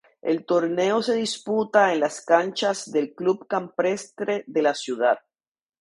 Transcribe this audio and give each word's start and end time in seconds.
El 0.23 0.47
torneo 0.47 1.03
se 1.03 1.13
disputa 1.13 1.93
en 1.93 1.99
las 1.99 2.21
canchas 2.21 2.91
del 2.91 3.13
Club 3.13 3.45
Campestre 3.45 4.43
de 4.47 4.61
la 4.63 4.73
ciudad. 4.73 5.19